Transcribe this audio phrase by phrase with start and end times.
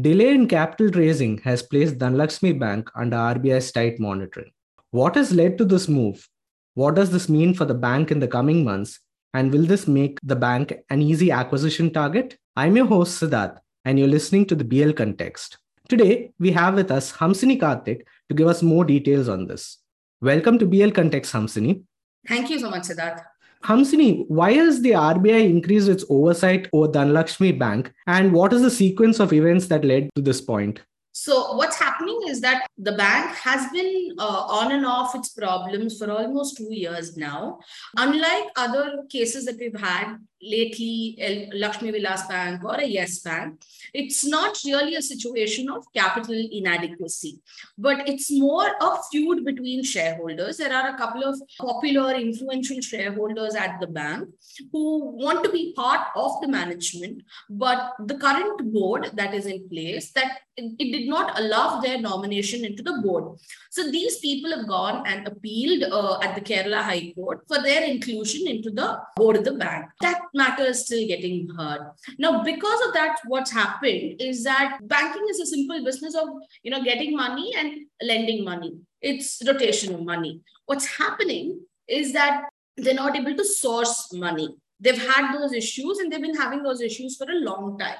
[0.00, 4.50] Delay in capital raising has placed Dhanlaxmi Bank under RBI's tight monitoring.
[4.90, 6.28] What has led to this move?
[6.74, 8.98] What does this mean for the bank in the coming months?
[9.34, 12.36] And will this make the bank an easy acquisition target?
[12.56, 15.58] I'm your host, Siddharth, and you're listening to the BL Context.
[15.88, 19.78] Today, we have with us Hamsini Karthik to give us more details on this.
[20.20, 21.84] Welcome to BL Context, Hamsini.
[22.26, 23.22] Thank you so much, Siddharth.
[23.64, 28.70] Hamsini, why has the RBI increased its oversight over Dhanlaxmi Bank, and what is the
[28.70, 30.82] sequence of events that led to this point?
[31.16, 35.96] So, what's happening is that the bank has been uh, on and off its problems
[35.96, 37.60] for almost two years now.
[37.96, 43.62] Unlike other cases that we've had lately, Lakshmi Vilas Bank or a Yes Bank,
[43.94, 47.38] it's not really a situation of capital inadequacy,
[47.78, 50.56] but it's more a feud between shareholders.
[50.56, 54.28] There are a couple of popular, influential shareholders at the bank
[54.72, 59.68] who want to be part of the management, but the current board that is in
[59.68, 63.38] place that it did not allow their nomination into the board.
[63.70, 67.84] So these people have gone and appealed uh, at the Kerala High Court for their
[67.84, 69.86] inclusion into the board of the bank.
[70.00, 71.80] That matter is still getting heard.
[72.18, 76.28] Now, because of that, what's happened is that banking is a simple business of
[76.62, 78.74] you know getting money and lending money.
[79.00, 80.40] It's rotation of money.
[80.66, 82.44] What's happening is that
[82.76, 84.48] they're not able to source money.
[84.80, 87.96] They've had those issues and they've been having those issues for a long time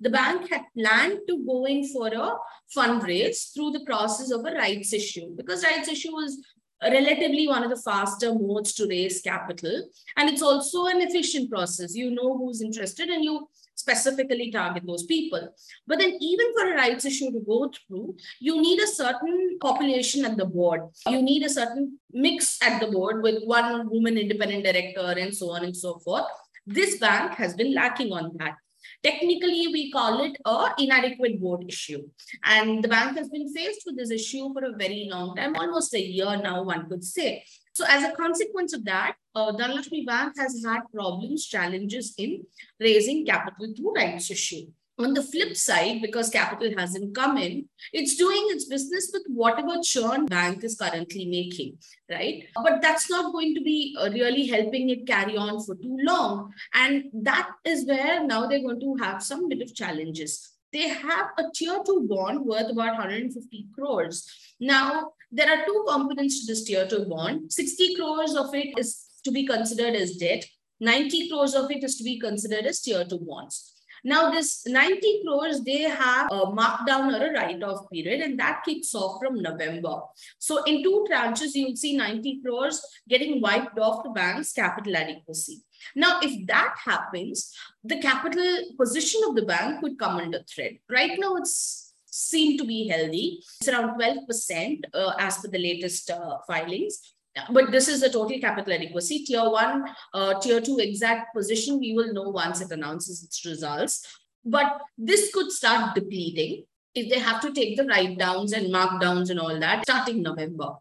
[0.00, 2.32] the bank had planned to go in for a
[2.76, 6.38] fundraise through the process of a rights issue because rights issue was
[6.82, 9.88] relatively one of the faster modes to raise capital.
[10.16, 11.94] And it's also an efficient process.
[11.94, 15.48] You know who's interested and you specifically target those people.
[15.86, 20.24] But then even for a rights issue to go through you need a certain population
[20.24, 20.82] at the board.
[21.08, 25.50] You need a certain mix at the board with one woman independent director and so
[25.50, 26.26] on and so forth.
[26.66, 28.56] This bank has been lacking on that
[29.02, 32.02] Technically, we call it a inadequate board issue.
[32.44, 35.94] And the bank has been faced with this issue for a very long time, almost
[35.94, 37.44] a year now, one could say.
[37.74, 42.44] So as a consequence of that, uh, Dhanlaxmi Bank has had problems, challenges in
[42.78, 44.66] raising capital through rights issue.
[44.96, 49.80] On the flip side, because capital hasn't come in, it's doing its business with whatever
[49.82, 51.78] churn bank is currently making,
[52.08, 52.44] right?
[52.62, 56.52] But that's not going to be uh, really helping it carry on for too long.
[56.74, 60.52] And that is where now they're going to have some bit of challenges.
[60.72, 64.28] They have a tier two bond worth about 150 crores.
[64.60, 67.52] Now, there are two components to this tier two bond.
[67.52, 70.44] 60 crores of it is to be considered as debt.
[70.78, 73.73] 90 crores of it is to be considered as tier two bonds.
[74.04, 78.94] Now, this 90 crores, they have a markdown or a write-off period, and that kicks
[78.94, 80.00] off from November.
[80.38, 85.62] So in two tranches, you'll see 90 crores getting wiped off the bank's capital adequacy.
[85.96, 90.72] Now, if that happens, the capital position of the bank could come under threat.
[90.90, 91.84] Right now, it's
[92.14, 93.42] seem to be healthy.
[93.60, 97.13] It's around 12% uh, as per the latest uh, filings
[97.50, 99.24] but this is the total capital adequacy.
[99.24, 104.06] Tier one, uh, tier two exact position, we will know once it announces its results.
[104.44, 106.64] But this could start depleting
[106.94, 110.74] if they have to take the write downs and markdowns and all that starting November.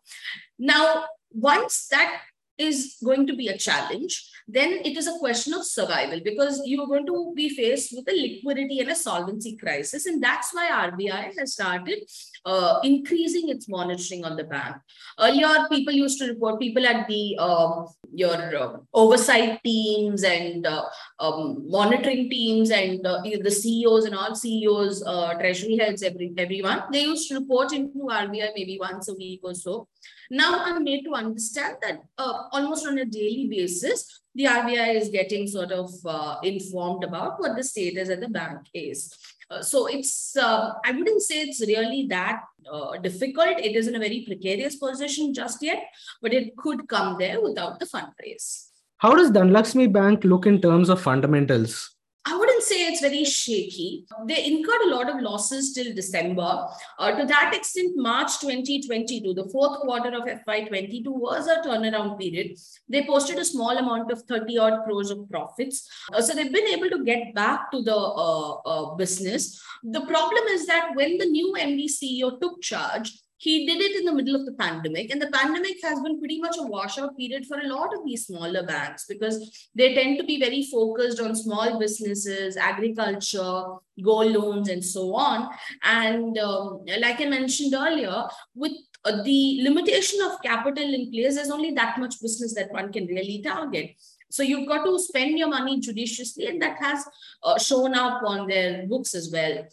[0.60, 2.22] Now, once that
[2.58, 6.88] is going to be a challenge, then it is a question of survival because you're
[6.88, 10.06] going to be faced with a liquidity and a solvency crisis.
[10.06, 12.04] And that's why RBI has started
[12.46, 14.76] uh, increasing its monitoring on the bank.
[15.20, 20.84] Earlier, people used to report people at the um, your uh, oversight teams and uh,
[21.20, 26.84] um, monitoring teams and uh, the CEOs and all CEOs, uh, treasury heads, every everyone.
[26.92, 29.88] They used to report into RBI maybe once a week or so.
[30.30, 35.10] Now I'm made to understand that uh, almost on a daily basis, the RBI is
[35.10, 39.14] getting sort of uh, informed about what the status at the bank is.
[39.50, 42.42] Uh, so it's, uh, I wouldn't say it's really that
[42.72, 43.60] uh, difficult.
[43.60, 45.84] It is in a very precarious position just yet,
[46.22, 48.70] but it could come there without the fundraise.
[48.98, 51.93] How does Dhanlaxmi Bank look in terms of fundamentals?
[52.26, 54.06] I wouldn't say it's very shaky.
[54.28, 56.68] They incurred a lot of losses till December.
[56.98, 62.58] Uh, to that extent, March 2022, the fourth quarter of FY22 was a turnaround period.
[62.88, 65.90] They posted a small amount of 30 odd crores of profits.
[66.14, 69.62] Uh, so they've been able to get back to the uh, uh business.
[69.84, 73.12] The problem is that when the new MD CEO took charge,
[73.44, 76.40] he did it in the middle of the pandemic and the pandemic has been pretty
[76.40, 79.36] much a washout period for a lot of these smaller banks because
[79.76, 83.64] they tend to be very focused on small businesses agriculture
[84.02, 85.50] gold loans and so on.
[85.84, 88.24] And um, like i mentioned earlier
[88.56, 88.72] with
[89.04, 93.08] uh, the limitation of capital in place there's only that much business that one can
[93.08, 93.96] really target.
[94.32, 97.06] So you've got to spend your money judiciously and that has
[97.44, 99.66] uh, shown up on their books as well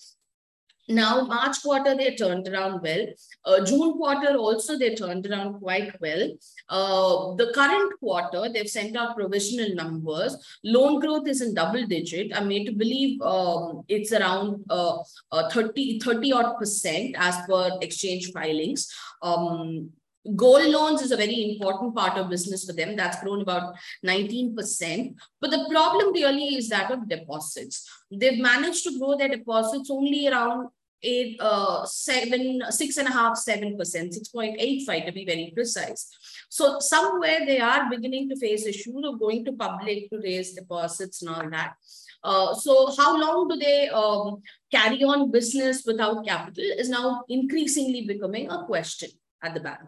[0.91, 3.07] now, March quarter, they turned around well.
[3.45, 6.31] Uh, June quarter also, they turned around quite well.
[6.69, 10.37] Uh, the current quarter, they've sent out provisional numbers.
[10.65, 12.33] Loan growth is in double digit.
[12.35, 14.99] I'm made to believe um, it's around uh,
[15.33, 18.93] uh 30, 30 odd percent as per exchange filings.
[19.23, 19.91] Um,
[20.37, 22.95] Gold loans is a very important part of business for them.
[22.95, 25.15] That's grown about 19%.
[25.41, 27.89] But the problem really is that of deposits.
[28.11, 30.69] They've managed to grow their deposits only around
[31.03, 35.25] eight, uh, seven, six and a half, seven percent, six point eight five to be
[35.25, 36.09] very precise.
[36.49, 41.23] So somewhere they are beginning to face issues of going to public to raise deposits
[41.23, 41.75] and all that.
[42.23, 48.07] Uh, so how long do they um, carry on business without capital is now increasingly
[48.07, 49.09] becoming a question
[49.43, 49.81] at the bank.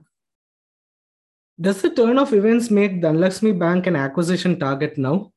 [1.60, 5.32] Does the turn of events make Dhanlaxmi Bank an acquisition target now?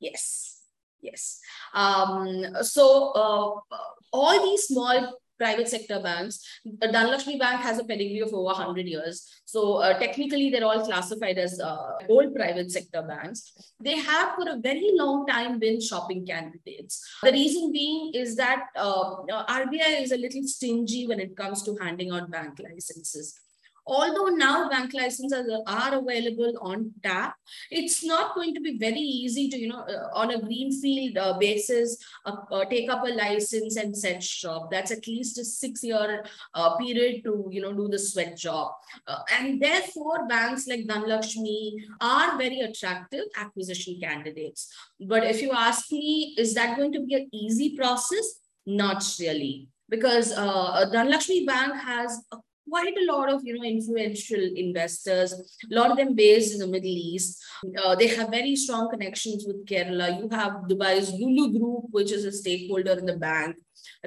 [0.00, 0.60] Yes,
[1.00, 1.40] yes.
[1.72, 3.76] Um, so uh,
[4.12, 9.26] all these small private sector banks, Dhanlaxmi Bank has a pedigree of over 100 years.
[9.44, 13.52] So uh, technically, they're all classified as uh, old private sector banks.
[13.80, 17.06] They have for a very long time been shopping candidates.
[17.22, 19.16] The reason being is that uh,
[19.48, 23.38] RBI is a little stingy when it comes to handing out bank licenses
[23.88, 27.34] although now bank licenses are available on tap,
[27.70, 31.38] it's not going to be very easy to, you know, uh, on a greenfield uh,
[31.38, 31.96] basis,
[32.26, 34.70] uh, uh take up a license and set shop.
[34.70, 36.24] That's at least a six year
[36.54, 38.72] uh, period to, you know, do the sweat job.
[39.06, 44.68] Uh, and therefore, banks like Dhanlaxmi are very attractive acquisition candidates.
[45.00, 48.40] But if you ask me, is that going to be an easy process?
[48.66, 52.36] Not really because uh, Dhanlaxmi Bank has a
[52.68, 56.66] quite a lot of you know influential investors a lot of them based in the
[56.66, 57.42] middle east.
[57.82, 60.08] Uh, they have very strong connections with kerala.
[60.18, 63.56] You have dubai's lulu group which is a stakeholder in the bank.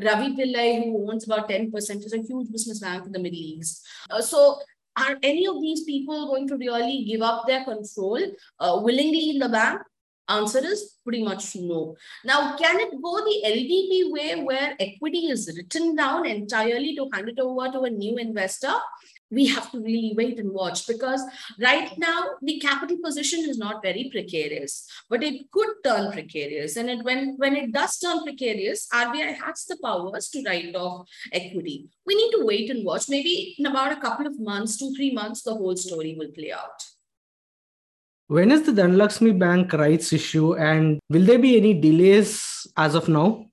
[0.04, 3.86] Ravi pillai who owns about 10% is a huge business bank in the middle east.
[4.10, 4.60] Uh, so
[4.98, 8.20] are any of these people going to really give up their control
[8.60, 9.82] uh, willingly in the bank
[10.30, 11.96] Answer is pretty much no.
[12.24, 17.30] Now, can it go the LVB way where equity is written down entirely to hand
[17.30, 18.74] it over to a new investor?
[19.30, 21.22] We have to really wait and watch because
[21.60, 26.76] right now the capital position is not very precarious, but it could turn precarious.
[26.76, 31.08] And it, when, when it does turn precarious, RBI has the powers to write off
[31.32, 31.90] equity.
[32.06, 33.10] We need to wait and watch.
[33.10, 36.52] Maybe in about a couple of months, two, three months, the whole story will play
[36.52, 36.84] out.
[38.32, 43.10] When is the Dhanlaxmi Bank rights issue and will there be any delays as of
[43.10, 43.48] now?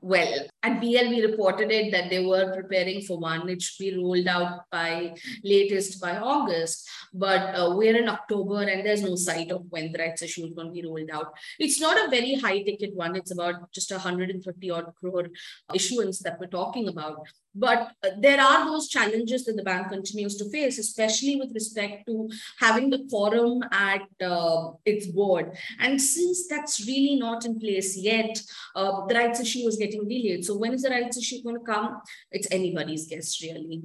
[0.00, 3.48] Well, at BL, we reported it that they were preparing for one.
[3.48, 6.88] It should be rolled out by latest by August.
[7.12, 10.52] But uh, we're in October and there's no sight of when the rights issue is
[10.52, 11.32] going to be rolled out.
[11.58, 13.16] It's not a very high ticket one.
[13.16, 15.28] It's about just 150 odd crore
[15.74, 17.26] issuance that we're talking about.
[17.54, 22.06] But uh, there are those challenges that the bank continues to face, especially with respect
[22.06, 22.30] to
[22.60, 25.56] having the quorum at uh, its board.
[25.80, 28.40] And since that's really not in place yet,
[28.76, 30.44] uh, the rights issue is getting delayed.
[30.44, 32.00] So when is the rights issue going to come?
[32.30, 33.82] It's anybody's guess, really.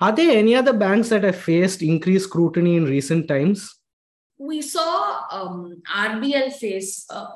[0.00, 3.78] Are there any other banks that have faced increased scrutiny in recent times?
[4.36, 7.28] We saw um, RBL face uh,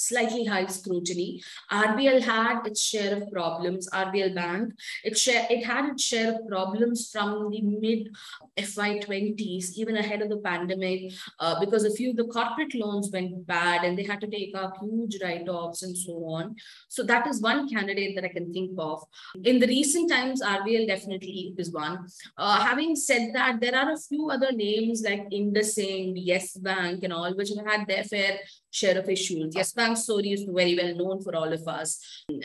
[0.00, 1.42] slightly high scrutiny.
[1.70, 3.88] RBL had its share of problems.
[3.90, 8.08] RBL Bank, it share it had its share of problems from the mid
[8.58, 13.46] FY20s, even ahead of the pandemic, uh, because a few of the corporate loans went
[13.46, 16.56] bad and they had to take up huge write-offs and so on.
[16.88, 19.04] So that is one candidate that I can think of.
[19.44, 22.06] In the recent times, RBL definitely is one.
[22.36, 27.12] Uh, having said that, there are a few other names like IndusInd, Yes Bank, and
[27.12, 28.38] all, which have had their fair
[28.70, 29.54] share of issues.
[29.54, 31.98] Yes Bank story is very well known for all of us.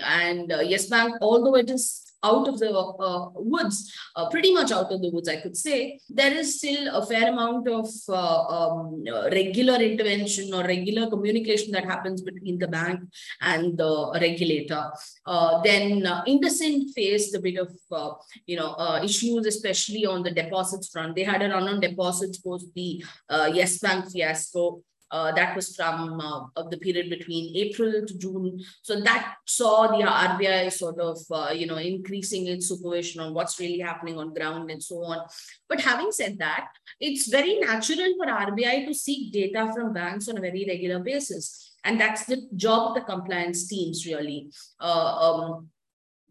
[0.03, 4.71] And uh, Yes Bank, although it is out of the uh, woods, uh, pretty much
[4.71, 8.41] out of the woods, I could say, there is still a fair amount of uh,
[8.57, 13.01] um, regular intervention or regular communication that happens between the bank
[13.41, 14.91] and the regulator.
[15.25, 18.13] Uh, then uh, IndusInd faced a bit of, uh,
[18.45, 21.15] you know, issues, especially on the deposits front.
[21.15, 24.81] They had a run on deposits post the Yes Bank fiasco.
[25.11, 28.59] Uh, that was from uh, of the period between April to June.
[28.81, 33.59] So that saw the RBI sort of, uh, you know, increasing its supervision on what's
[33.59, 35.25] really happening on ground and so on.
[35.69, 36.67] But having said that,
[36.99, 41.73] it's very natural for RBI to seek data from banks on a very regular basis.
[41.83, 44.49] And that's the job of the compliance teams, really.
[44.79, 45.69] Uh, um,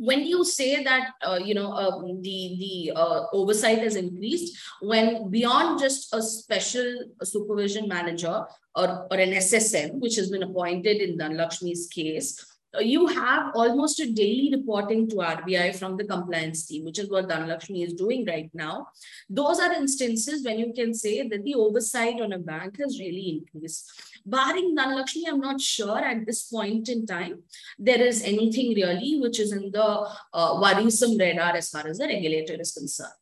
[0.05, 4.57] when you say that uh, you know uh, the the uh, oversight has increased?
[4.81, 8.45] When beyond just a special supervision manager
[8.77, 14.11] or, or an ssm which has been appointed in dhanlaxmi's case you have almost a
[14.11, 18.51] daily reporting to RBI from the compliance team, which is what Dhanalakshmi is doing right
[18.55, 18.89] now.
[19.29, 23.41] Those are instances when you can say that the oversight on a bank has really
[23.41, 23.91] increased.
[24.27, 27.43] Barring Dhanalakshmi, I'm not sure at this point in time
[27.79, 32.07] there is anything really which is in the uh, worrisome radar as far as the
[32.07, 33.13] regulator is concerned.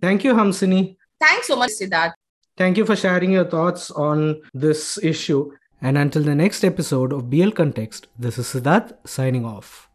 [0.00, 0.96] Thank you, Hamsini.
[1.20, 2.12] Thanks so much, Siddharth.
[2.56, 5.52] Thank you for sharing your thoughts on this issue.
[5.82, 9.88] And until the next episode of BL Context, this is Siddharth signing off.